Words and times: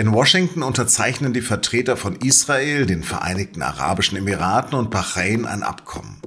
In 0.00 0.14
Washington 0.14 0.62
unterzeichnen 0.62 1.34
die 1.34 1.42
Vertreter 1.42 1.94
von 1.94 2.16
Israel, 2.16 2.86
den 2.86 3.02
Vereinigten 3.02 3.60
Arabischen 3.60 4.16
Emiraten 4.16 4.78
und 4.78 4.90
Bahrain 4.90 5.44
ein 5.44 5.62
Abkommen. 5.62 6.22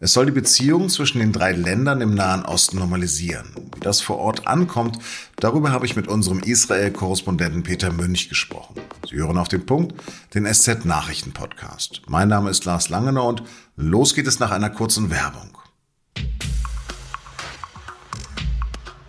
Es 0.00 0.12
soll 0.12 0.26
die 0.26 0.32
Beziehungen 0.32 0.90
zwischen 0.90 1.20
den 1.20 1.32
drei 1.32 1.52
Ländern 1.52 2.02
im 2.02 2.14
Nahen 2.14 2.44
Osten 2.44 2.78
normalisieren. 2.78 3.54
Wie 3.74 3.80
das 3.80 4.02
vor 4.02 4.18
Ort 4.18 4.46
ankommt, 4.46 4.98
darüber 5.36 5.72
habe 5.72 5.86
ich 5.86 5.96
mit 5.96 6.08
unserem 6.08 6.40
Israel-Korrespondenten 6.40 7.62
Peter 7.62 7.90
Münch 7.90 8.28
gesprochen. 8.28 8.82
Sie 9.08 9.16
hören 9.16 9.38
auf 9.38 9.48
den 9.48 9.64
Punkt, 9.64 9.94
den 10.34 10.44
SZ-Nachrichten-Podcast. 10.44 12.02
Mein 12.08 12.28
Name 12.28 12.50
ist 12.50 12.66
Lars 12.66 12.90
Langener 12.90 13.24
und 13.24 13.42
los 13.76 14.14
geht 14.14 14.26
es 14.26 14.40
nach 14.40 14.50
einer 14.50 14.68
kurzen 14.68 15.08
Werbung. 15.08 15.55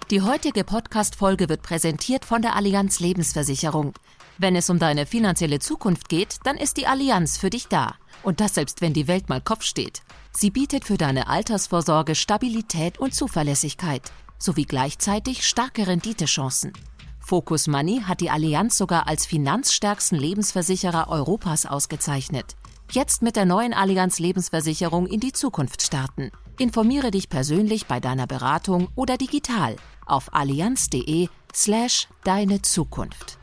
Die 0.09 0.21
heutige 0.21 0.63
Podcast-Folge 0.63 1.49
wird 1.49 1.63
präsentiert 1.63 2.23
von 2.23 2.41
der 2.41 2.55
Allianz 2.55 3.01
Lebensversicherung. 3.01 3.91
Wenn 4.37 4.55
es 4.55 4.69
um 4.69 4.79
deine 4.79 5.05
finanzielle 5.05 5.59
Zukunft 5.59 6.07
geht, 6.07 6.37
dann 6.45 6.55
ist 6.55 6.77
die 6.77 6.87
Allianz 6.87 7.37
für 7.37 7.49
dich 7.49 7.67
da. 7.67 7.95
Und 8.23 8.39
das 8.39 8.55
selbst 8.55 8.79
wenn 8.79 8.93
die 8.93 9.09
Welt 9.09 9.27
mal 9.27 9.41
Kopf 9.41 9.63
steht. 9.63 10.03
Sie 10.31 10.49
bietet 10.49 10.85
für 10.85 10.95
deine 10.95 11.27
Altersvorsorge 11.27 12.15
Stabilität 12.15 12.99
und 12.99 13.13
Zuverlässigkeit 13.13 14.13
sowie 14.39 14.63
gleichzeitig 14.63 15.45
starke 15.45 15.87
Renditechancen. 15.87 16.71
Focus 17.19 17.67
Money 17.67 18.03
hat 18.05 18.21
die 18.21 18.29
Allianz 18.29 18.77
sogar 18.77 19.07
als 19.07 19.25
finanzstärksten 19.25 20.17
Lebensversicherer 20.17 21.09
Europas 21.09 21.65
ausgezeichnet. 21.65 22.55
Jetzt 22.91 23.23
mit 23.23 23.35
der 23.35 23.43
neuen 23.43 23.73
Allianz 23.73 24.19
Lebensversicherung 24.19 25.05
in 25.05 25.19
die 25.19 25.33
Zukunft 25.33 25.81
starten. 25.81 26.31
Informiere 26.57 27.11
dich 27.11 27.27
persönlich 27.27 27.87
bei 27.87 27.99
deiner 27.99 28.25
Beratung 28.25 28.87
oder 28.95 29.17
digital 29.17 29.75
auf 30.07 30.33
allianz.de 30.33 31.27
slash 31.53 32.07
deine 32.23 32.61
Zukunft. 32.61 33.37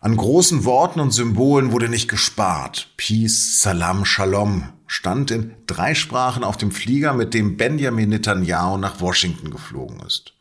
An 0.00 0.16
großen 0.16 0.64
Worten 0.64 1.00
und 1.00 1.10
Symbolen 1.10 1.72
wurde 1.72 1.88
nicht 1.88 2.08
gespart. 2.08 2.92
Peace, 2.96 3.60
Salam, 3.60 4.04
Shalom 4.04 4.72
stand 4.86 5.30
in 5.30 5.54
drei 5.66 5.94
Sprachen 5.94 6.44
auf 6.44 6.56
dem 6.56 6.70
Flieger, 6.70 7.12
mit 7.12 7.34
dem 7.34 7.56
Benjamin 7.56 8.08
Netanyahu 8.08 8.78
nach 8.78 9.00
Washington 9.00 9.50
geflogen 9.50 10.00
ist. 10.00 10.34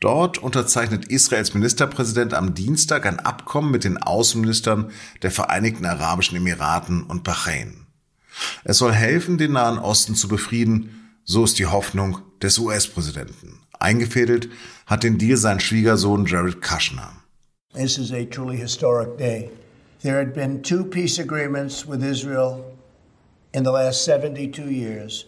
Dort 0.00 0.38
unterzeichnet 0.38 1.06
Israels 1.06 1.54
Ministerpräsident 1.54 2.34
am 2.34 2.54
Dienstag 2.54 3.06
ein 3.06 3.20
Abkommen 3.20 3.70
mit 3.70 3.84
den 3.84 3.96
Außenministern 3.96 4.90
der 5.22 5.30
Vereinigten 5.30 5.86
Arabischen 5.86 6.36
Emiraten 6.36 7.02
und 7.02 7.22
Bahrain. 7.22 7.85
Es 8.64 8.78
soll 8.78 8.92
helfen, 8.92 9.38
den 9.38 9.52
Nahen 9.52 9.78
Osten 9.78 10.14
zu 10.14 10.28
befrieden, 10.28 11.12
so 11.24 11.44
ist 11.44 11.58
die 11.58 11.66
Hoffnung 11.66 12.18
des 12.42 12.58
US-Präsidenten. 12.58 13.60
Eingefädelt 13.78 14.48
hat 14.86 15.02
den 15.02 15.18
Deal 15.18 15.36
sein 15.36 15.60
Schwiegersohn 15.60 16.26
Jared 16.26 16.62
Kushner. 16.62 17.12
This 17.74 17.98
is 17.98 18.12
a 18.12 18.24
truly 18.24 18.56
historic 18.56 19.18
day. 19.18 19.50
There 20.02 20.18
had 20.18 20.34
been 20.34 20.62
two 20.62 20.84
peace 20.84 21.18
agreements 21.18 21.86
with 21.86 22.02
Israel 22.02 22.64
in 23.52 23.64
the 23.64 23.70
last 23.70 24.04
72 24.04 24.70
years. 24.70 25.26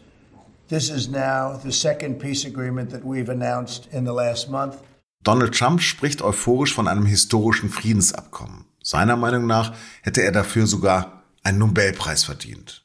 This 0.68 0.90
is 0.90 1.08
now 1.08 1.58
the 1.62 1.72
second 1.72 2.18
peace 2.18 2.46
agreement 2.46 2.90
that 2.90 3.04
we've 3.04 3.30
announced 3.30 3.88
in 3.92 4.04
the 4.04 4.12
last 4.12 4.50
month. 4.50 4.76
Donald 5.24 5.52
Trump 5.52 5.80
spricht 5.80 6.22
euphorisch 6.22 6.74
von 6.74 6.88
einem 6.88 7.06
historischen 7.06 7.70
Friedensabkommen. 7.70 8.66
Seiner 8.82 9.16
Meinung 9.16 9.46
nach 9.46 9.74
hätte 10.02 10.22
er 10.22 10.32
dafür 10.32 10.66
sogar 10.66 11.24
einen 11.42 11.58
Nobelpreis 11.58 12.24
verdient. 12.24 12.84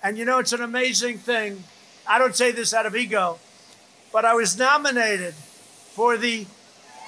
And 0.00 0.16
you 0.16 0.24
know, 0.24 0.38
it's 0.38 0.52
an 0.52 0.62
amazing 0.62 1.18
thing. 1.18 1.64
I 2.06 2.18
don't 2.18 2.34
say 2.34 2.52
this 2.52 2.72
out 2.72 2.86
of 2.86 2.94
ego, 2.94 3.38
but 4.12 4.24
I 4.24 4.34
was 4.34 4.56
nominated 4.56 5.34
for 5.94 6.16
the 6.16 6.46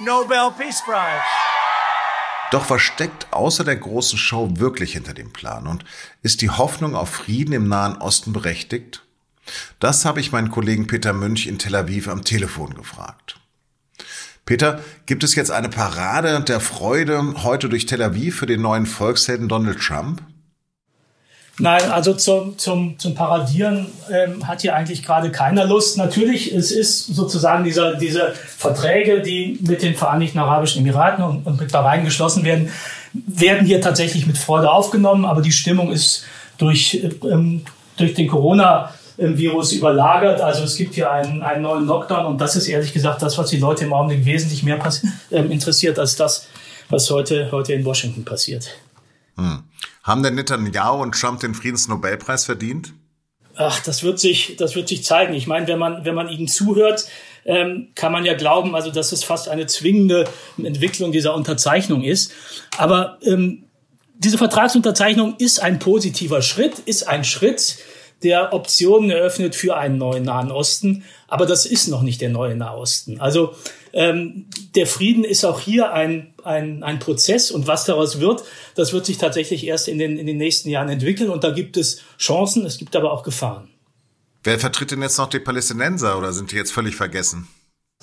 Nobel 0.01 0.51
Peace 0.51 0.83
Prize. 0.83 1.23
Doch 2.51 2.69
was 2.69 2.83
steckt 2.83 3.33
außer 3.33 3.63
der 3.63 3.77
großen 3.77 4.19
Show 4.19 4.49
wirklich 4.57 4.95
hinter 4.95 5.15
dem 5.15 5.33
Plan? 5.33 5.69
Und 5.69 5.85
ist 6.23 6.43
die 6.43 6.51
Hoffnung 6.51 6.97
auf 6.97 7.11
Frieden 7.11 7.53
im 7.53 7.69
Nahen 7.69 7.97
Osten 7.99 8.33
berechtigt? 8.33 9.05
Das 9.79 10.05
habe 10.05 10.19
ich 10.19 10.33
meinen 10.33 10.51
Kollegen 10.51 10.89
Peter 10.89 11.13
Münch 11.13 11.47
in 11.47 11.59
Tel 11.61 11.77
Aviv 11.77 12.09
am 12.09 12.25
Telefon 12.25 12.75
gefragt. 12.75 13.39
Peter, 14.45 14.83
gibt 15.07 15.23
es 15.23 15.37
jetzt 15.37 15.53
eine 15.53 15.69
Parade 15.69 16.41
der 16.41 16.59
Freude 16.59 17.35
heute 17.45 17.69
durch 17.69 17.87
Tel 17.87 18.03
Aviv 18.03 18.37
für 18.39 18.47
den 18.47 18.63
neuen 18.63 18.87
Volkshelden 18.87 19.49
Donald 19.49 19.81
Trump? 19.81 20.23
Nein, 21.61 21.91
also 21.91 22.15
zum, 22.15 22.57
zum, 22.57 22.99
zum 22.99 23.15
Paradieren 23.15 23.87
ähm, 24.11 24.49
hat 24.49 24.63
hier 24.63 24.75
eigentlich 24.75 25.03
gerade 25.03 25.31
keiner 25.31 25.67
Lust. 25.67 25.99
Natürlich, 25.99 26.55
es 26.55 26.73
ist 26.73 27.07
sozusagen 27.09 27.65
dieser, 27.65 27.97
diese 27.97 28.33
Verträge, 28.35 29.21
die 29.21 29.59
mit 29.61 29.83
den 29.83 29.95
Vereinigten 29.95 30.39
Arabischen 30.39 30.81
Emiraten 30.81 31.23
und, 31.23 31.47
und 31.47 31.61
mit 31.61 31.71
Bahrain 31.71 32.05
geschlossen 32.05 32.45
werden, 32.45 32.71
werden 33.13 33.67
hier 33.67 33.81
tatsächlich 33.81 34.27
mit 34.27 34.39
Freude 34.39 34.71
aufgenommen, 34.71 35.25
aber 35.25 35.43
die 35.43 35.53
Stimmung 35.53 35.93
ist 35.93 36.25
durch, 36.57 37.07
ähm, 37.31 37.63
durch 37.97 38.15
den 38.15 38.27
Corona 38.27 38.95
Virus 39.21 39.73
überlagert. 39.73 40.41
Also 40.41 40.65
es 40.65 40.77
gibt 40.77 40.95
hier 40.95 41.11
einen, 41.11 41.43
einen 41.43 41.63
neuen 41.63 41.87
Lockdown 41.87 42.25
und 42.25 42.41
das 42.41 42.57
ist 42.57 42.69
ehrlich 42.69 42.93
gesagt 42.93 43.21
das, 43.21 43.37
was 43.37 43.51
die 43.51 43.59
Leute 43.59 43.85
im 43.85 43.93
Augenblick 43.93 44.25
wesentlich 44.25 44.63
mehr 44.63 44.79
äh, 45.31 45.41
interessiert 45.43 45.99
als 45.99 46.17
das, 46.17 46.49
was 46.89 47.11
heute, 47.11 47.51
heute 47.53 47.75
in 47.75 47.85
Washington 47.85 48.25
passiert. 48.25 48.69
Hm. 49.37 49.65
Haben 50.03 50.23
denn 50.23 50.35
Netanyahu 50.35 51.03
und 51.03 51.15
Trump 51.15 51.41
den 51.41 51.55
Friedensnobelpreis 51.55 52.45
verdient? 52.45 52.95
Ach, 53.57 53.81
das 53.81 54.03
wird 54.03 54.19
sich, 54.19 54.57
das 54.57 54.75
wird 54.75 54.89
sich 54.89 55.05
zeigen. 55.05 55.35
Ich 55.35 55.47
meine, 55.47 55.67
wenn 55.67 55.79
man, 55.79 56.05
wenn 56.05 56.15
man 56.15 56.29
ihnen 56.29 56.49
zuhört, 56.49 57.07
ähm, 57.45 57.89
kann 57.95 58.13
man 58.13 58.25
ja 58.25 58.35
glauben, 58.35 58.75
also 58.75 58.91
dass 58.91 59.13
es 59.13 59.25
fast 59.25 59.49
eine 59.49 59.67
zwingende 59.67 60.25
Entwicklung 60.57 61.13
dieser 61.13 61.35
Unterzeichnung 61.35 62.03
ist. 62.03 62.33
Aber 62.79 63.19
ähm, 63.23 63.65
diese 64.15 64.39
Vertragsunterzeichnung 64.39 65.37
ist 65.39 65.61
ein 65.61 65.79
positiver 65.79 66.43
Schritt, 66.43 66.79
ist 66.81 67.09
ein 67.09 67.25
Schritt, 67.25 67.79
der 68.23 68.53
Optionen 68.53 69.11
eröffnet 69.11 69.55
für 69.55 69.77
einen 69.77 69.99
neuen 69.99 70.25
Nahen 70.25 70.51
Osten. 70.51 71.05
Aber 71.29 71.47
das 71.47 71.67
ist 71.67 71.89
noch 71.89 72.03
nicht 72.03 72.21
der 72.21 72.29
neue 72.29 72.57
Nahosten. 72.57 73.21
Also 73.21 73.55
ähm, 73.93 74.47
der 74.75 74.87
Frieden 74.87 75.25
ist 75.25 75.45
auch 75.45 75.61
hier 75.61 75.93
ein, 75.93 76.35
ein, 76.45 76.83
ein 76.83 76.99
Prozess 76.99 77.51
und 77.51 77.67
was 77.67 77.85
daraus 77.85 78.21
wird, 78.21 78.45
das 78.75 78.93
wird 78.93 79.07
sich 79.07 79.19
tatsächlich 79.19 79.67
erst 79.67 79.89
in 79.89 79.99
den, 79.99 80.19
in 80.19 80.27
den 80.27 80.39
nächsten 80.39 80.69
Jahren 80.69 80.89
entwickeln 80.89 81.31
und 81.31 81.45
da 81.45 81.51
gibt 81.51 81.77
es 81.77 82.03
Chancen, 82.19 82.65
es 82.67 82.79
gibt 82.79 82.97
aber 82.97 83.13
auch 83.13 83.23
Gefahren. 83.23 83.69
Wer 84.43 84.59
vertritt 84.59 84.91
denn 84.91 85.03
jetzt 85.03 85.19
noch 85.19 85.29
die 85.29 85.39
Palästinenser 85.39 86.17
oder 86.17 86.33
sind 86.33 86.53
die 86.53 86.57
jetzt 86.57 86.73
völlig 86.73 86.97
vergessen? 86.97 87.49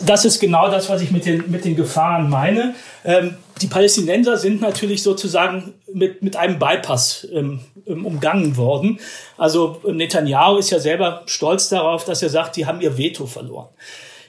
Das 0.06 0.26
ist 0.26 0.40
genau 0.40 0.70
das, 0.70 0.90
was 0.90 1.02
ich 1.02 1.10
mit 1.10 1.26
den, 1.26 1.50
mit 1.50 1.66
den 1.66 1.76
Gefahren 1.76 2.30
meine. 2.30 2.76
Ähm, 3.04 3.36
die 3.62 3.68
Palästinenser 3.68 4.38
sind 4.38 4.62
natürlich 4.62 5.02
sozusagen 5.02 5.74
mit, 5.92 6.22
mit 6.22 6.36
einem 6.36 6.60
Bypass 6.60 7.28
ähm, 7.34 7.62
ähm, 7.88 8.06
umgangen 8.06 8.58
worden. 8.58 9.00
Also 9.40 9.82
Netanyahu 9.84 10.58
ist 10.58 10.70
ja 10.70 10.80
selber 10.80 11.24
stolz 11.26 11.70
darauf, 11.70 12.06
dass 12.06 12.22
er 12.22 12.30
sagt, 12.30 12.58
die 12.58 12.68
haben 12.68 12.80
ihr 12.82 13.00
Veto 13.00 13.26
verloren. 13.26 13.70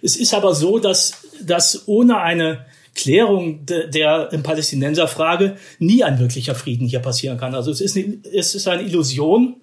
Es 0.02 0.16
ist 0.16 0.34
aber 0.34 0.54
so, 0.54 0.78
dass, 0.78 1.22
dass 1.42 1.86
ohne 1.86 2.18
eine 2.18 2.66
Klärung 2.94 3.64
de, 3.64 3.88
der 3.88 4.30
Palästinenserfrage 4.42 5.56
nie 5.78 6.02
ein 6.02 6.18
wirklicher 6.18 6.54
Frieden 6.54 6.88
hier 6.88 7.00
passieren 7.00 7.38
kann. 7.38 7.54
Also 7.54 7.70
es 7.70 7.80
ist, 7.80 7.96
es 7.96 8.54
ist 8.54 8.66
eine 8.68 8.82
Illusion, 8.82 9.56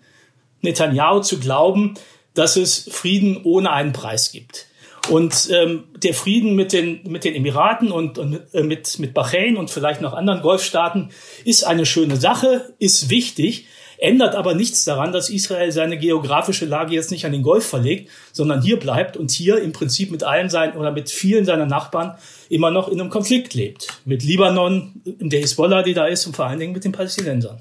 Netanyahu 0.62 1.20
zu 1.20 1.40
glauben, 1.40 1.96
dass 2.34 2.56
es 2.56 2.88
Frieden 2.92 3.42
ohne 3.44 3.72
einen 3.72 3.94
Preis 3.94 4.32
gibt. 4.32 4.68
Und 5.10 5.50
ähm, 5.52 5.84
der 5.98 6.14
Frieden 6.14 6.56
mit 6.56 6.74
den, 6.74 7.02
mit 7.04 7.24
den 7.24 7.36
Emiraten 7.36 7.92
und, 7.92 8.18
und 8.18 8.42
äh, 8.54 8.64
mit, 8.64 8.98
mit 9.00 9.14
Bahrain 9.14 9.56
und 9.56 9.70
vielleicht 9.70 10.02
noch 10.02 10.14
anderen 10.14 10.42
Golfstaaten 10.42 11.10
ist 11.44 11.64
eine 11.64 11.86
schöne 11.86 12.16
Sache, 12.16 12.74
ist 12.80 13.10
wichtig, 13.10 13.68
ändert 13.98 14.36
aber 14.36 14.54
nichts 14.54 14.86
daran, 14.86 15.12
dass 15.12 15.30
Israel 15.30 15.72
seine 15.72 15.98
geografische 15.98 16.66
Lage 16.66 16.94
jetzt 16.94 17.12
nicht 17.12 17.26
an 17.26 17.32
den 17.32 17.44
Golf 17.44 17.66
verlegt, 17.66 18.10
sondern 18.32 18.62
hier 18.62 18.80
bleibt 18.80 19.18
und 19.18 19.32
hier 19.32 19.62
im 19.62 19.72
Prinzip 19.72 20.12
mit 20.12 20.24
allen 20.24 20.50
seinen 20.50 20.78
oder 20.78 20.92
mit 20.92 21.10
vielen 21.10 21.46
seiner 21.46 21.66
Nachbarn 21.66 22.16
immer 22.50 22.72
noch 22.72 22.88
in 22.88 23.00
einem 23.00 23.10
Konflikt 23.10 23.54
lebt. 23.54 23.88
Mit 24.06 24.24
Libanon, 24.24 25.02
der 25.06 25.40
Hisbollah, 25.40 25.84
die 25.84 25.94
da 25.94 26.08
ist 26.08 26.26
und 26.28 26.36
vor 26.36 26.46
allen 26.46 26.60
Dingen 26.60 26.74
mit 26.74 26.84
den 26.84 26.92
Palästinensern. 26.92 27.60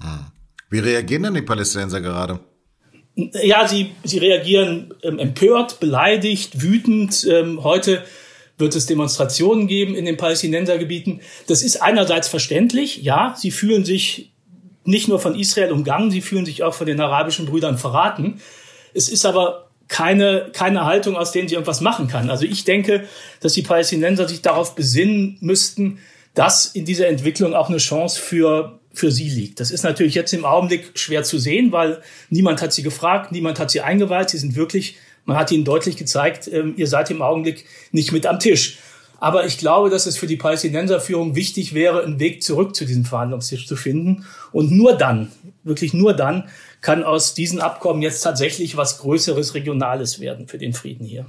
Hm. 0.00 0.26
Wie 0.68 0.80
reagieren 0.80 1.22
denn 1.22 1.34
die 1.34 1.42
Palästinenser 1.42 2.00
gerade? 2.00 2.40
ja, 3.16 3.66
sie, 3.66 3.92
sie 4.04 4.18
reagieren 4.18 4.94
ähm, 5.02 5.18
empört, 5.18 5.80
beleidigt, 5.80 6.62
wütend. 6.62 7.26
Ähm, 7.28 7.64
heute 7.64 8.04
wird 8.58 8.74
es 8.74 8.86
Demonstrationen 8.86 9.66
geben 9.66 9.94
in 9.94 10.04
den 10.04 10.16
Palästinensergebieten. 10.16 11.20
Das 11.46 11.62
ist 11.62 11.82
einerseits 11.82 12.28
verständlich, 12.28 13.02
ja, 13.02 13.34
sie 13.36 13.50
fühlen 13.50 13.84
sich 13.84 14.32
nicht 14.86 15.08
nur 15.08 15.18
von 15.18 15.34
Israel 15.34 15.72
umgangen, 15.72 16.10
sie 16.10 16.20
fühlen 16.20 16.46
sich 16.46 16.62
auch 16.62 16.74
von 16.74 16.86
den 16.86 17.00
arabischen 17.00 17.46
Brüdern 17.46 17.78
verraten. 17.78 18.40
Es 18.94 19.08
ist 19.08 19.26
aber 19.26 19.68
keine, 19.88 20.50
keine 20.52 20.84
Haltung, 20.84 21.16
aus 21.16 21.32
denen 21.32 21.48
sie 21.48 21.54
irgendwas 21.54 21.80
machen 21.80 22.08
kann. 22.08 22.30
Also 22.30 22.44
ich 22.44 22.64
denke, 22.64 23.06
dass 23.40 23.52
die 23.52 23.62
Palästinenser 23.62 24.28
sich 24.28 24.42
darauf 24.42 24.74
besinnen 24.74 25.38
müssten, 25.40 25.98
dass 26.34 26.66
in 26.66 26.84
dieser 26.84 27.08
Entwicklung 27.08 27.54
auch 27.54 27.68
eine 27.68 27.78
Chance 27.78 28.20
für 28.20 28.78
für 28.92 29.12
sie 29.12 29.28
liegt. 29.28 29.60
Das 29.60 29.70
ist 29.70 29.82
natürlich 29.82 30.14
jetzt 30.14 30.32
im 30.32 30.46
Augenblick 30.46 30.98
schwer 30.98 31.22
zu 31.22 31.38
sehen, 31.38 31.70
weil 31.70 32.00
niemand 32.30 32.62
hat 32.62 32.72
sie 32.72 32.82
gefragt, 32.82 33.30
niemand 33.30 33.58
hat 33.58 33.70
sie 33.70 33.82
eingeweiht. 33.82 34.30
Sie 34.30 34.38
sind 34.38 34.56
wirklich 34.56 34.96
Man 35.26 35.36
hat 35.36 35.50
ihnen 35.50 35.64
deutlich 35.64 35.96
gezeigt, 35.96 36.48
ähm, 36.50 36.74
ihr 36.76 36.86
seid 36.86 37.10
im 37.10 37.20
Augenblick 37.20 37.66
nicht 37.90 38.12
mit 38.12 38.26
am 38.26 38.38
Tisch. 38.38 38.78
Aber 39.18 39.46
ich 39.46 39.58
glaube, 39.58 39.90
dass 39.90 40.06
es 40.06 40.18
für 40.18 40.26
die 40.26 40.36
Palästinenserführung 40.36 41.34
wichtig 41.34 41.74
wäre, 41.74 42.02
einen 42.02 42.20
Weg 42.20 42.42
zurück 42.42 42.74
zu 42.76 42.84
diesem 42.84 43.04
Verhandlungstisch 43.04 43.66
zu 43.66 43.76
finden. 43.76 44.26
Und 44.52 44.70
nur 44.70 44.94
dann, 44.94 45.32
wirklich 45.64 45.94
nur 45.94 46.12
dann, 46.12 46.48
kann 46.80 47.02
aus 47.02 47.34
diesen 47.34 47.60
Abkommen 47.60 48.02
jetzt 48.02 48.20
tatsächlich 48.20 48.76
was 48.76 48.98
Größeres, 48.98 49.54
Regionales 49.54 50.20
werden 50.20 50.48
für 50.48 50.58
den 50.58 50.74
Frieden 50.74 51.06
hier. 51.06 51.26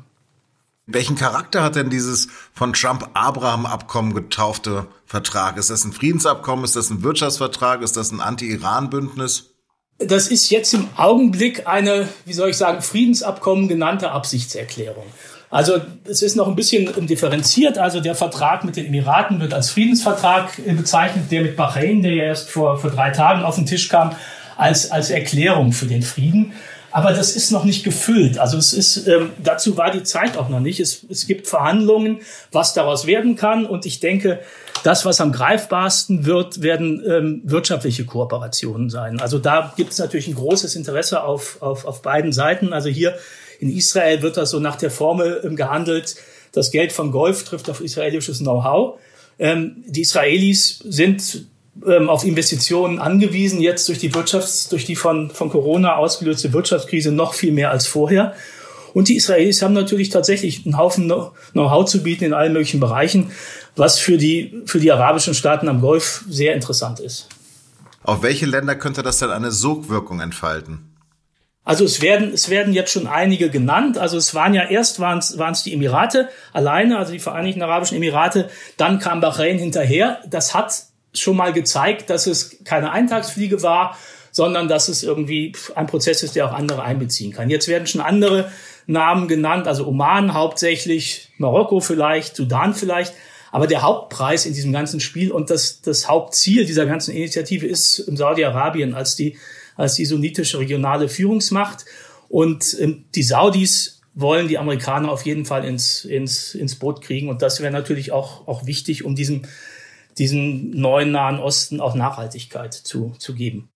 Welchen 0.86 1.18
Charakter 1.18 1.64
hat 1.64 1.76
denn 1.76 1.90
dieses 1.90 2.30
von 2.54 2.72
Trump-Abraham-Abkommen 2.72 4.14
getaufte 4.14 4.88
Vertrag? 5.06 5.58
Ist 5.58 5.70
das 5.70 5.84
ein 5.84 5.92
Friedensabkommen? 5.92 6.64
Ist 6.64 6.78
das 6.78 6.90
ein 6.90 7.04
Wirtschaftsvertrag? 7.04 7.82
Ist 7.82 7.98
das 7.98 8.12
ein 8.12 8.22
Anti-Iran-Bündnis? 8.22 9.52
Das 10.00 10.28
ist 10.30 10.50
jetzt 10.50 10.74
im 10.74 10.88
Augenblick 10.96 11.68
eine, 11.68 12.08
wie 12.26 12.34
soll 12.34 12.50
ich 12.50 12.58
sagen, 12.58 12.82
Friedensabkommen 12.82 13.68
genannte 13.68 14.12
Absichtserklärung. 14.12 15.06
Also 15.50 15.80
es 16.04 16.22
ist 16.22 16.36
noch 16.36 16.48
ein 16.48 16.56
bisschen 16.56 17.08
differenziert. 17.08 17.78
Also 17.78 18.02
der 18.02 18.16
Vertrag 18.16 18.66
mit 18.66 18.76
den 18.76 18.86
Emiraten 18.88 19.40
wird 19.40 19.54
als 19.54 19.70
Friedensvertrag 19.70 20.52
bezeichnet, 20.66 21.32
der 21.32 21.42
mit 21.42 21.56
Bahrain, 21.56 22.02
der 22.02 22.14
ja 22.14 22.24
erst 22.26 22.50
vor, 22.50 22.78
vor 22.78 22.90
drei 22.90 23.12
Tagen 23.12 23.44
auf 23.44 23.56
den 23.56 23.66
Tisch 23.66 23.88
kam, 23.88 24.16
als, 24.58 24.92
als 24.92 25.10
Erklärung 25.10 25.72
für 25.72 25.86
den 25.86 26.02
Frieden. 26.02 26.54
Aber 26.92 27.14
das 27.14 27.36
ist 27.36 27.52
noch 27.52 27.64
nicht 27.64 27.84
gefüllt. 27.84 28.40
Also 28.40 28.58
es 28.58 28.74
ist, 28.74 29.08
ähm, 29.08 29.32
dazu 29.44 29.78
war 29.78 29.92
die 29.92 30.04
Zeit 30.04 30.38
auch 30.38 30.50
noch 30.50 30.60
nicht. 30.60 30.80
Es, 30.80 31.06
es 31.10 31.28
gibt 31.28 31.48
Verhandlungen, 31.48 32.20
was 32.52 32.74
daraus 32.74 33.06
werden 33.06 33.36
kann. 33.36 33.66
Und 33.66 33.86
ich 33.86 34.00
denke, 34.00 34.40
das, 34.84 35.06
was 35.06 35.22
am 35.22 35.32
greifbarsten 35.32 36.26
wird, 36.26 36.62
werden 36.62 37.04
ähm, 37.08 37.42
wirtschaftliche 37.44 38.06
Kooperationen 38.06 38.90
sein. 38.90 39.20
Also 39.20 39.38
da 39.38 39.74
gibt 39.76 39.92
es 39.92 40.00
natürlich 40.00 40.28
ein 40.28 40.36
großes 40.36 40.76
Interesse 40.76 41.24
auf, 41.24 41.62
auf, 41.62 41.86
auf 41.86 42.02
beiden 42.02 42.32
Seiten. 42.32 42.74
Also 42.74 42.90
hier 42.90 43.16
in 43.60 43.76
Israel 43.76 44.22
wird 44.22 44.38
das 44.38 44.52
so 44.52 44.60
nach 44.60 44.76
der 44.76 44.92
Formel 44.92 45.42
ähm, 45.44 45.56
gehandelt, 45.56 46.16
das 46.52 46.72
Geld 46.72 46.92
vom 46.92 47.12
Golf 47.12 47.44
trifft 47.44 47.70
auf 47.70 47.82
israelisches 47.82 48.40
Know-how. 48.40 49.00
Ähm, 49.40 49.84
die 49.86 50.02
Israelis 50.02 50.80
sind 50.80 51.46
ähm, 51.86 52.10
auf 52.10 52.24
Investitionen 52.24 53.00
angewiesen, 53.00 53.62
jetzt 53.62 53.88
durch 53.88 54.00
die 54.00 54.12
Wirtschafts-, 54.12 54.70
durch 54.70 54.86
die 54.86 54.96
von, 54.96 55.30
von 55.30 55.50
Corona 55.50 55.98
ausgelöste 55.98 56.54
Wirtschaftskrise 56.54 57.12
noch 57.12 57.34
viel 57.34 57.52
mehr 57.52 57.72
als 57.72 57.86
vorher. 57.86 58.34
Und 58.94 59.10
die 59.10 59.18
Israelis 59.18 59.62
haben 59.62 59.74
natürlich 59.74 60.10
tatsächlich 60.10 60.66
einen 60.66 60.78
Haufen 60.78 61.12
Know-how 61.52 61.86
zu 61.86 62.02
bieten 62.02 62.24
in 62.24 62.34
allen 62.34 62.54
möglichen 62.54 62.80
Bereichen, 62.80 63.32
was 63.76 64.00
für 64.00 64.18
die, 64.18 64.64
für 64.66 64.80
die 64.80 64.92
arabischen 64.92 65.36
Staaten 65.36 65.68
am 65.68 65.82
Golf 65.82 66.24
sehr 66.28 66.56
interessant 66.56 67.00
ist. 67.00 67.28
Auf 68.02 68.24
welche 68.24 68.48
Länder 68.48 68.76
könnte 68.76 69.04
das 69.04 69.20
dann 69.20 69.30
eine 69.30 69.52
Sogwirkung 69.52 70.20
entfalten? 70.20 70.87
Also 71.68 71.84
es 71.84 72.02
werden, 72.02 72.32
es 72.34 72.48
werden 72.48 72.72
jetzt 72.72 72.94
schon 72.94 73.08
einige 73.08 73.50
genannt. 73.50 73.98
Also 73.98 74.16
es 74.16 74.34
waren 74.34 74.54
ja 74.54 74.64
erst 74.70 75.02
waren 75.02 75.18
es, 75.18 75.38
waren 75.38 75.52
es 75.52 75.64
die 75.64 75.74
Emirate 75.74 76.30
alleine, 76.54 76.98
also 76.98 77.12
die 77.12 77.20
Vereinigten 77.20 77.62
Arabischen 77.62 77.98
Emirate. 77.98 78.50
Dann 78.78 79.00
kam 79.00 79.20
Bahrain 79.20 79.60
hinterher. 79.60 80.22
Das 80.30 80.56
hat 80.56 80.84
schon 81.14 81.36
mal 81.36 81.52
gezeigt, 81.52 82.10
dass 82.10 82.26
es 82.26 82.64
keine 82.64 82.94
Eintagsfliege 82.94 83.64
war, 83.64 83.98
sondern 84.32 84.70
dass 84.70 84.88
es 84.88 85.04
irgendwie 85.04 85.52
ein 85.76 85.88
Prozess 85.88 86.24
ist, 86.24 86.38
der 86.38 86.46
auch 86.46 86.54
andere 86.54 86.84
einbeziehen 86.84 87.34
kann. 87.34 87.50
Jetzt 87.50 87.68
werden 87.68 87.86
schon 87.86 88.00
andere 88.00 88.50
Namen 88.86 89.28
genannt, 89.28 89.68
also 89.68 89.86
Oman 89.88 90.34
hauptsächlich, 90.34 91.34
Marokko 91.38 91.82
vielleicht, 91.82 92.38
Sudan 92.38 92.76
vielleicht. 92.76 93.14
Aber 93.52 93.68
der 93.68 93.82
Hauptpreis 93.82 94.46
in 94.46 94.54
diesem 94.54 94.72
ganzen 94.72 95.02
Spiel 95.02 95.34
und 95.34 95.50
das, 95.50 95.82
das 95.82 96.08
Hauptziel 96.08 96.66
dieser 96.66 96.86
ganzen 96.86 97.14
Initiative 97.14 97.68
ist 97.68 97.98
Saudi-Arabien 97.98 98.94
als 98.94 99.18
die 99.18 99.38
als 99.78 99.94
die 99.94 100.06
sunnitische 100.06 100.60
regionale 100.60 101.08
Führungsmacht. 101.08 101.86
Und 102.28 102.76
ähm, 102.80 103.06
die 103.16 103.24
Saudis 103.24 104.02
wollen 104.14 104.48
die 104.48 104.58
Amerikaner 104.58 105.12
auf 105.12 105.26
jeden 105.26 105.46
Fall 105.46 105.64
ins, 105.64 106.04
ins, 106.04 106.56
ins 106.56 106.76
Boot 106.76 107.02
kriegen. 107.02 107.30
Und 107.30 107.42
das 107.42 107.62
wäre 107.62 107.72
natürlich 107.72 108.12
auch, 108.12 108.48
auch 108.48 108.66
wichtig, 108.66 109.06
um 109.06 109.16
diesem, 109.16 109.44
diesem 110.18 110.72
neuen 110.72 111.12
Nahen 111.12 111.40
Osten 111.40 111.80
auch 111.80 111.96
Nachhaltigkeit 111.96 112.74
zu, 112.74 113.14
zu 113.20 113.36
geben. 113.36 113.70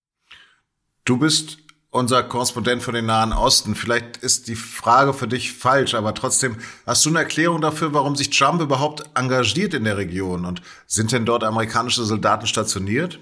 Du 1.04 1.16
bist 1.16 1.58
unser 1.90 2.22
Korrespondent 2.24 2.82
für 2.82 2.90
den 2.90 3.06
Nahen 3.06 3.32
Osten. 3.32 3.74
Vielleicht 3.74 4.16
ist 4.16 4.48
die 4.48 4.56
Frage 4.56 5.12
für 5.12 5.28
dich 5.28 5.52
falsch, 5.52 5.94
aber 5.94 6.14
trotzdem 6.14 6.56
hast 6.86 7.04
du 7.04 7.10
eine 7.10 7.20
Erklärung 7.20 7.60
dafür, 7.60 7.92
warum 7.92 8.16
sich 8.16 8.30
Trump 8.30 8.60
überhaupt 8.60 9.04
engagiert 9.14 9.74
in 9.74 9.84
der 9.84 9.96
Region? 9.96 10.44
Und 10.44 10.62
sind 10.86 11.12
denn 11.12 11.26
dort 11.26 11.44
amerikanische 11.44 12.04
Soldaten 12.04 12.46
stationiert? 12.46 13.20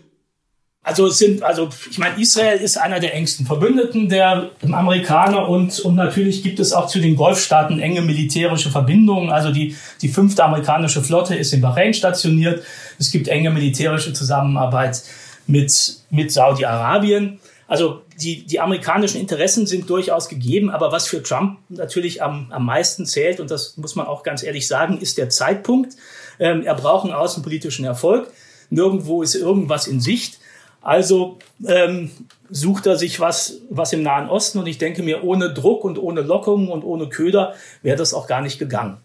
Also 0.83 1.09
es 1.09 1.19
sind, 1.19 1.43
also 1.43 1.69
ich 1.91 1.99
meine, 1.99 2.19
Israel 2.21 2.59
ist 2.59 2.79
einer 2.79 3.01
der 3.01 3.15
engsten 3.15 3.45
Verbündeten 3.45 4.09
der 4.09 4.51
Amerikaner 4.63 5.47
und, 5.47 5.79
und 5.81 5.95
natürlich 5.95 6.43
gibt 6.43 6.59
es 6.59 6.73
auch 6.73 6.87
zu 6.87 7.01
den 7.01 7.17
Golfstaaten 7.17 7.81
enge 7.81 8.01
militärische 8.01 8.71
Verbindungen. 8.71 9.31
Also 9.31 9.53
die, 9.53 9.77
die 10.01 10.09
fünfte 10.09 10.43
amerikanische 10.43 11.03
Flotte 11.03 11.35
ist 11.35 11.53
in 11.53 11.61
Bahrain 11.61 11.93
stationiert. 11.93 12.65
Es 12.99 13.11
gibt 13.11 13.29
enge 13.29 13.51
militärische 13.51 14.15
Zusammenarbeit 14.15 15.03
mit, 15.47 15.99
mit 16.09 16.33
Saudi-Arabien. 16.33 17.41
Also 17.69 18.01
die, 18.19 18.47
die 18.47 18.59
amerikanischen 18.59 19.21
Interessen 19.21 19.67
sind 19.67 19.89
durchaus 19.89 20.31
gegeben, 20.31 20.71
aber 20.71 20.93
was 20.93 21.07
für 21.07 21.23
Trump 21.23 21.59
natürlich 21.69 22.23
am, 22.23 22.51
am 22.51 22.65
meisten 22.65 23.05
zählt, 23.05 23.39
und 23.39 23.51
das 23.51 23.77
muss 23.77 23.97
man 23.97 24.07
auch 24.07 24.23
ganz 24.23 24.43
ehrlich 24.43 24.67
sagen, 24.67 24.99
ist 24.99 25.19
der 25.19 25.29
Zeitpunkt. 25.29 25.95
Ähm, 26.39 26.63
er 26.65 26.75
braucht 26.75 27.05
einen 27.05 27.15
außenpolitischen 27.15 27.85
Erfolg. 27.85 28.33
Nirgendwo 28.71 29.23
ist 29.23 29.35
irgendwas 29.35 29.87
in 29.87 30.01
Sicht. 30.01 30.41
Also 30.83 31.39
ähm, 31.67 32.11
sucht 32.49 32.87
er 32.87 32.97
sich 32.97 33.21
was, 33.21 33.59
was 33.69 33.93
im 33.93 34.03
Nahen 34.03 34.29
Osten 34.29 34.59
und 34.59 34.67
ich 34.67 34.79
denke 34.79 35.03
mir, 35.03 35.25
ohne 35.25 35.53
Druck 35.53 35.85
und 35.85 35.99
ohne 35.99 36.23
Lockung 36.23 36.69
und 36.69 36.85
ohne 36.85 37.09
Köder 37.09 37.55
wäre 37.83 37.97
das 37.97 38.15
auch 38.15 38.27
gar 38.27 38.41
nicht 38.41 38.59
gegangen. 38.59 38.99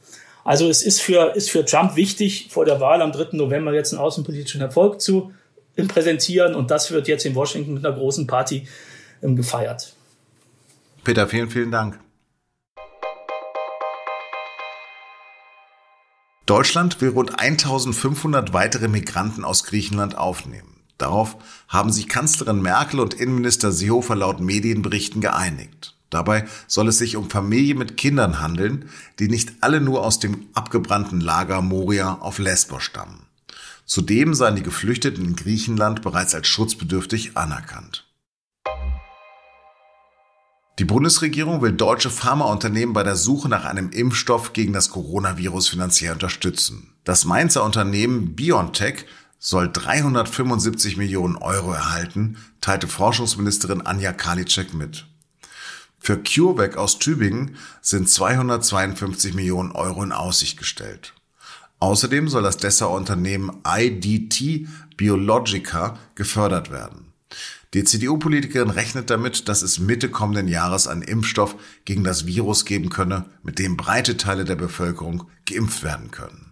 Also 0.44 0.70
es 0.70 0.84
ist 0.84 1.02
für, 1.02 1.36
ist 1.36 1.50
für 1.50 1.66
Trump 1.66 1.96
wichtig, 1.96 2.48
vor 2.52 2.66
der 2.66 2.80
Wahl 2.80 3.02
am 3.02 3.12
3. 3.12 3.30
November 3.36 3.74
jetzt 3.74 3.94
einen 3.94 4.02
außenpolitischen 4.02 4.62
Erfolg 4.62 5.02
zu 5.02 5.34
präsentieren 5.76 6.56
und 6.56 6.72
das 6.72 6.92
wird 6.92 7.08
jetzt 7.08 7.26
in 7.26 7.36
Washington 7.36 7.74
mit 7.74 7.86
einer 7.86 7.96
großen 7.96 8.28
Party 8.28 8.68
ähm, 9.22 9.36
gefeiert. 9.36 9.94
Peter, 11.04 11.28
vielen, 11.28 11.50
vielen 11.50 11.72
Dank. 11.72 12.00
Deutschland 16.46 17.02
will 17.02 17.10
rund 17.10 17.40
1500 17.40 18.54
weitere 18.54 18.88
Migranten 18.88 19.44
aus 19.44 19.64
Griechenland 19.64 20.18
aufnehmen. 20.18 20.75
Darauf 20.98 21.38
haben 21.68 21.92
sich 21.92 22.08
Kanzlerin 22.08 22.62
Merkel 22.62 23.00
und 23.00 23.14
Innenminister 23.14 23.72
Seehofer 23.72 24.16
laut 24.16 24.40
Medienberichten 24.40 25.22
geeinigt. 25.22 25.96
Dabei 26.10 26.46
soll 26.68 26.88
es 26.88 26.98
sich 26.98 27.18
um 27.18 27.30
Familien 27.30 27.78
mit 27.78 27.98
Kindern 27.98 28.40
handeln, 28.40 28.90
die 29.20 29.28
nicht 29.28 29.54
alle 29.62 29.82
nur 29.82 30.06
aus 30.06 30.20
dem 30.20 30.46
abgebrannten 30.54 31.20
Lager 31.20 31.62
Moria 31.62 32.20
auf 32.22 32.40
Lesbos 32.40 32.84
stammen. 32.84 33.26
Zudem 33.86 34.34
seien 34.34 34.56
die 34.56 34.64
Geflüchteten 34.64 35.26
in 35.26 35.36
Griechenland 35.36 36.02
bereits 36.02 36.34
als 36.34 36.48
schutzbedürftig 36.48 37.36
anerkannt. 37.36 38.06
Die 40.80 40.86
Bundesregierung 40.86 41.62
will 41.62 41.72
deutsche 41.72 42.10
Pharmaunternehmen 42.10 42.94
bei 42.94 43.04
der 43.04 43.16
Suche 43.16 43.48
nach 43.48 43.64
einem 43.64 43.92
Impfstoff 43.92 44.52
gegen 44.52 44.74
das 44.74 44.90
Coronavirus 44.90 45.70
finanziell 45.70 46.14
unterstützen. 46.14 46.94
Das 47.06 47.24
Mainzer 47.24 47.64
Unternehmen 47.64 48.36
BioNTech 48.36 49.06
soll 49.40 49.72
375 49.72 50.98
Millionen 50.98 51.36
Euro 51.38 51.72
erhalten, 51.72 52.38
teilte 52.62 52.88
Forschungsministerin 52.88 53.82
Anja 53.82 54.12
Karliczek 54.14 54.74
mit. 54.74 55.06
Für 56.00 56.22
CureVac 56.22 56.78
aus 56.78 57.00
Tübingen 57.00 57.56
sind 57.82 58.10
252 58.10 59.34
Millionen 59.34 59.72
Euro 59.72 60.04
in 60.04 60.12
Aussicht 60.12 60.58
gestellt. 60.58 61.14
Außerdem 61.80 62.30
soll 62.30 62.44
das 62.44 62.58
Dessauer 62.58 62.96
Unternehmen 62.96 63.62
IDT 63.68 64.68
Biologica 64.98 65.98
gefördert 66.16 66.72
werden. 66.72 67.14
Die 67.74 67.84
CDU-Politikerin 67.84 68.70
rechnet 68.70 69.10
damit, 69.10 69.50
dass 69.50 69.62
es 69.62 69.80
Mitte 69.80 70.10
kommenden 70.10 70.48
Jahres 70.48 70.88
einen 70.88 71.02
Impfstoff 71.02 71.56
gegen 71.84 72.04
das 72.04 72.26
Virus 72.26 72.64
geben 72.64 72.90
könne, 72.90 73.26
mit 73.44 73.60
dem 73.60 73.76
breite 73.76 74.16
Teile 74.16 74.46
der 74.46 74.56
Bevölkerung 74.56 75.28
geimpft 75.46 75.84
werden 75.84 76.12
können. 76.12 76.45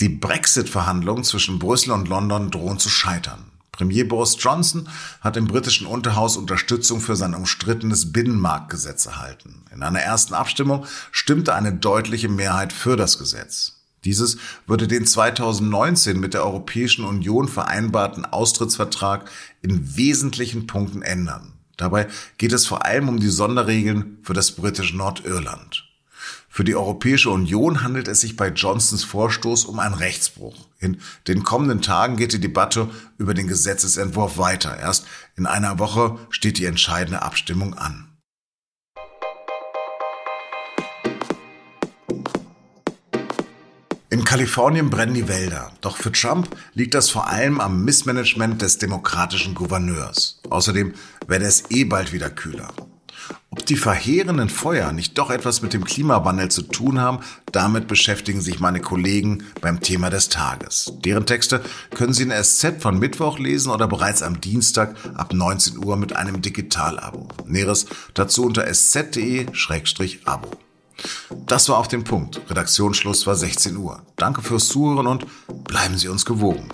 Die 0.00 0.08
Brexit-Verhandlungen 0.08 1.22
zwischen 1.22 1.60
Brüssel 1.60 1.92
und 1.92 2.08
London 2.08 2.50
drohen 2.50 2.80
zu 2.80 2.88
scheitern. 2.88 3.44
Premier 3.70 4.08
Boris 4.08 4.36
Johnson 4.40 4.88
hat 5.20 5.36
im 5.36 5.46
britischen 5.46 5.86
Unterhaus 5.86 6.36
Unterstützung 6.36 7.00
für 7.00 7.14
sein 7.14 7.34
umstrittenes 7.34 8.12
Binnenmarktgesetz 8.12 9.06
erhalten. 9.06 9.62
In 9.72 9.84
einer 9.84 10.00
ersten 10.00 10.34
Abstimmung 10.34 10.84
stimmte 11.12 11.54
eine 11.54 11.72
deutliche 11.72 12.28
Mehrheit 12.28 12.72
für 12.72 12.96
das 12.96 13.18
Gesetz. 13.18 13.82
Dieses 14.04 14.36
würde 14.66 14.88
den 14.88 15.06
2019 15.06 16.18
mit 16.18 16.34
der 16.34 16.44
Europäischen 16.44 17.04
Union 17.04 17.48
vereinbarten 17.48 18.24
Austrittsvertrag 18.24 19.30
in 19.62 19.96
wesentlichen 19.96 20.66
Punkten 20.66 21.02
ändern. 21.02 21.52
Dabei 21.76 22.08
geht 22.36 22.52
es 22.52 22.66
vor 22.66 22.84
allem 22.84 23.08
um 23.08 23.20
die 23.20 23.28
Sonderregeln 23.28 24.18
für 24.22 24.34
das 24.34 24.52
britische 24.52 24.96
Nordirland. 24.96 25.84
Für 26.54 26.62
die 26.62 26.76
Europäische 26.76 27.30
Union 27.30 27.82
handelt 27.82 28.06
es 28.06 28.20
sich 28.20 28.36
bei 28.36 28.46
Johnsons 28.46 29.02
Vorstoß 29.02 29.64
um 29.64 29.80
einen 29.80 29.96
Rechtsbruch. 29.96 30.54
In 30.78 31.00
den 31.26 31.42
kommenden 31.42 31.82
Tagen 31.82 32.14
geht 32.14 32.32
die 32.32 32.38
Debatte 32.38 32.90
über 33.18 33.34
den 33.34 33.48
Gesetzesentwurf 33.48 34.38
weiter. 34.38 34.78
Erst 34.78 35.04
in 35.34 35.46
einer 35.46 35.80
Woche 35.80 36.16
steht 36.30 36.58
die 36.58 36.66
entscheidende 36.66 37.22
Abstimmung 37.22 37.74
an. 37.74 38.06
In 44.10 44.24
Kalifornien 44.24 44.90
brennen 44.90 45.14
die 45.14 45.26
Wälder, 45.26 45.72
doch 45.80 45.96
für 45.96 46.12
Trump 46.12 46.56
liegt 46.72 46.94
das 46.94 47.10
vor 47.10 47.26
allem 47.26 47.60
am 47.60 47.84
Missmanagement 47.84 48.62
des 48.62 48.78
demokratischen 48.78 49.56
Gouverneurs. 49.56 50.40
Außerdem 50.50 50.94
werde 51.26 51.46
es 51.46 51.68
eh 51.70 51.82
bald 51.82 52.12
wieder 52.12 52.30
kühler. 52.30 52.72
Ob 53.56 53.64
die 53.66 53.76
verheerenden 53.76 54.48
Feuer 54.48 54.90
nicht 54.90 55.16
doch 55.16 55.30
etwas 55.30 55.62
mit 55.62 55.74
dem 55.74 55.84
Klimawandel 55.84 56.50
zu 56.50 56.62
tun 56.62 57.00
haben, 57.00 57.20
damit 57.52 57.86
beschäftigen 57.86 58.40
sich 58.40 58.58
meine 58.58 58.80
Kollegen 58.80 59.44
beim 59.60 59.78
Thema 59.78 60.10
des 60.10 60.28
Tages. 60.28 60.92
Deren 61.04 61.24
Texte 61.24 61.60
können 61.94 62.12
Sie 62.12 62.24
in 62.24 62.32
SZ 62.32 62.82
von 62.82 62.98
Mittwoch 62.98 63.38
lesen 63.38 63.70
oder 63.70 63.86
bereits 63.86 64.24
am 64.24 64.40
Dienstag 64.40 64.96
ab 65.14 65.32
19 65.32 65.84
Uhr 65.84 65.96
mit 65.96 66.16
einem 66.16 66.42
Digitalabo. 66.42 67.28
Näheres 67.46 67.86
dazu 68.14 68.44
unter 68.44 68.66
sz.de-abo. 68.66 70.50
Das 71.46 71.68
war 71.68 71.78
auf 71.78 71.86
den 71.86 72.02
Punkt. 72.02 72.40
Redaktionsschluss 72.50 73.24
war 73.28 73.36
16 73.36 73.76
Uhr. 73.76 74.02
Danke 74.16 74.42
fürs 74.42 74.66
Zuhören 74.66 75.06
und 75.06 75.26
bleiben 75.62 75.96
Sie 75.96 76.08
uns 76.08 76.24
gewogen. 76.24 76.70